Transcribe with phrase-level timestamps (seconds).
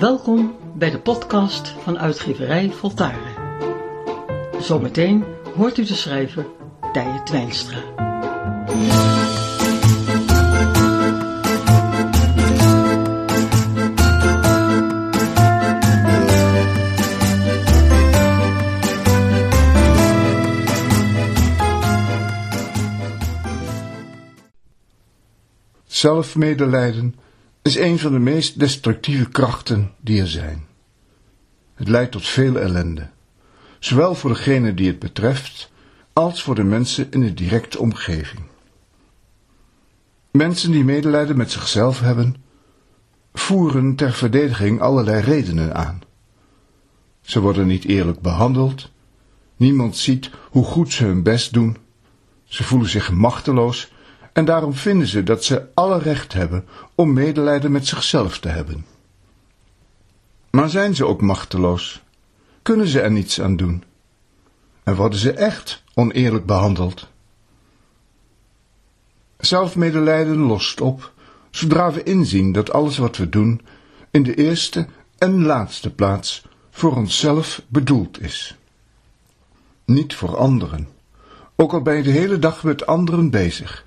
[0.00, 3.34] Welkom bij de podcast van uitgeverij Voltaren.
[4.60, 5.24] Zometeen
[5.56, 6.46] hoort u de schrijver
[6.92, 7.78] Tije Twijnstra.
[25.84, 27.14] Zelfmedelijden
[27.64, 30.66] is een van de meest destructieve krachten die er zijn.
[31.74, 33.08] Het leidt tot veel ellende,
[33.78, 35.72] zowel voor degene die het betreft,
[36.12, 38.42] als voor de mensen in de directe omgeving.
[40.30, 42.36] Mensen die medelijden met zichzelf hebben,
[43.32, 46.00] voeren ter verdediging allerlei redenen aan.
[47.20, 48.90] Ze worden niet eerlijk behandeld,
[49.56, 51.76] niemand ziet hoe goed ze hun best doen,
[52.44, 53.92] ze voelen zich machteloos
[54.34, 58.86] en daarom vinden ze dat ze alle recht hebben om medelijden met zichzelf te hebben.
[60.50, 62.02] Maar zijn ze ook machteloos?
[62.62, 63.84] Kunnen ze er niets aan doen?
[64.82, 67.08] En worden ze echt oneerlijk behandeld?
[69.36, 71.12] Zelfmedelijden lost op,
[71.50, 73.60] zodra we inzien dat alles wat we doen
[74.10, 74.86] in de eerste
[75.18, 78.56] en laatste plaats voor onszelf bedoeld is.
[79.84, 80.88] Niet voor anderen,
[81.56, 83.83] ook al ben je de hele dag met anderen bezig.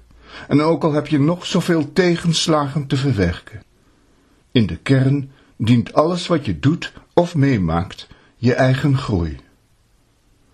[0.47, 3.63] En ook al heb je nog zoveel tegenslagen te verwerken.
[4.51, 9.39] In de kern dient alles wat je doet of meemaakt je eigen groei.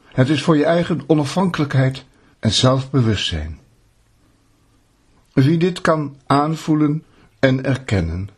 [0.06, 2.06] Het is voor je eigen onafhankelijkheid
[2.39, 3.59] en zelfbewustzijn.
[5.34, 7.04] Wie dit kan aanvoelen
[7.39, 8.30] en erkennen,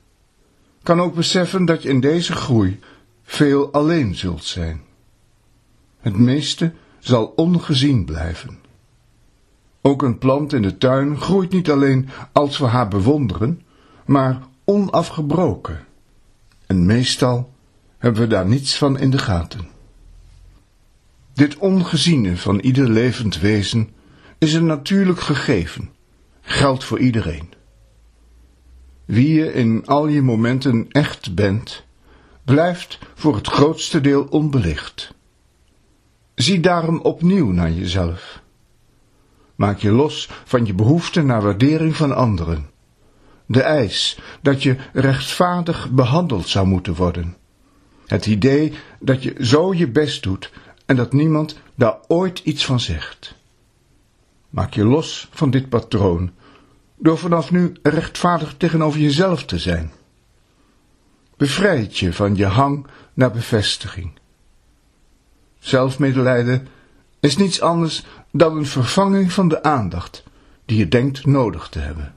[0.83, 2.79] kan ook beseffen dat je in deze groei
[3.23, 4.81] veel alleen zult zijn.
[5.99, 8.59] Het meeste zal ongezien blijven.
[9.87, 13.61] Ook een plant in de tuin groeit niet alleen als we haar bewonderen,
[14.05, 15.85] maar onafgebroken.
[16.67, 17.53] En meestal
[17.97, 19.67] hebben we daar niets van in de gaten.
[21.33, 23.89] Dit ongeziene van ieder levend wezen
[24.37, 25.89] is een natuurlijk gegeven,
[26.41, 27.53] geldt voor iedereen.
[29.05, 31.83] Wie je in al je momenten echt bent,
[32.43, 35.13] blijft voor het grootste deel onbelicht.
[36.35, 38.43] Zie daarom opnieuw naar jezelf.
[39.55, 42.69] Maak je los van je behoefte naar waardering van anderen.
[43.45, 47.37] De eis dat je rechtvaardig behandeld zou moeten worden.
[48.05, 50.51] Het idee dat je zo je best doet
[50.85, 53.35] en dat niemand daar ooit iets van zegt.
[54.49, 56.31] Maak je los van dit patroon
[56.97, 59.91] door vanaf nu rechtvaardig tegenover jezelf te zijn.
[61.37, 64.11] Bevrijd je van je hang naar bevestiging.
[65.59, 66.67] Zelfmedelijden
[67.19, 68.05] is niets anders
[68.37, 70.23] dan een vervanging van de aandacht
[70.65, 72.15] die je denkt nodig te hebben.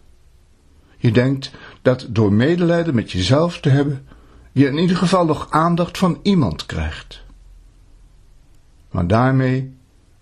[0.96, 1.50] Je denkt
[1.82, 4.06] dat door medelijden met jezelf te hebben,
[4.52, 7.22] je in ieder geval nog aandacht van iemand krijgt.
[8.90, 9.74] Maar daarmee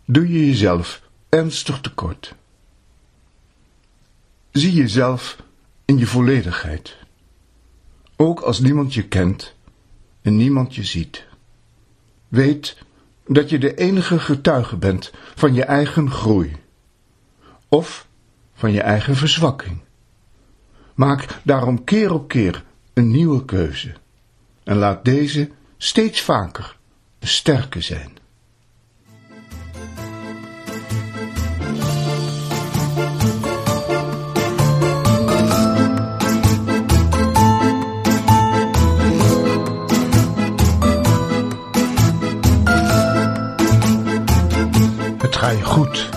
[0.04, 2.34] doe je jezelf ernstig tekort.
[4.50, 5.42] Zie jezelf
[5.84, 6.96] in je volledigheid,
[8.16, 9.54] ook als niemand je kent
[10.22, 11.24] en niemand je ziet.
[12.28, 12.76] Weet
[13.26, 16.56] dat je de enige getuige bent van je eigen groei
[17.68, 18.06] of
[18.54, 19.80] van je eigen verzwakking.
[20.94, 23.94] Maak daarom keer op keer een nieuwe keuze
[24.64, 26.76] en laat deze steeds vaker
[27.18, 28.16] een sterke zijn.
[45.36, 46.08] Ga je goed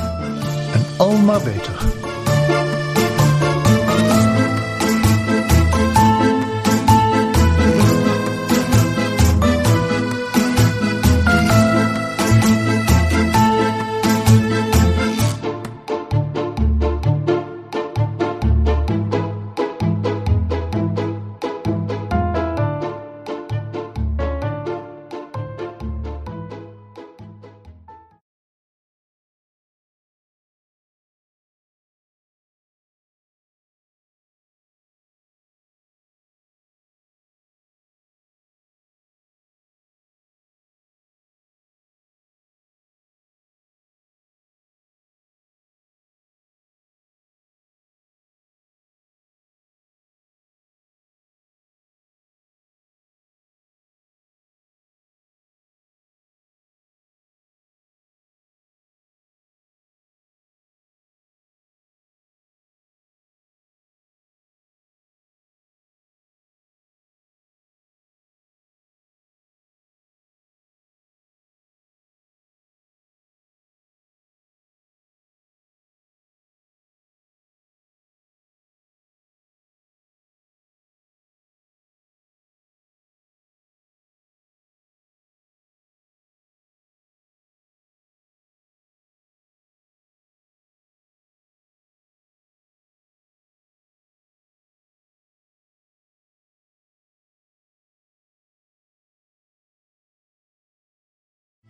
[0.73, 2.08] en al maar beter.